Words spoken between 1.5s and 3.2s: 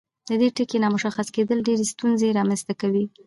ډیرې ستونزې رامنځته کوي.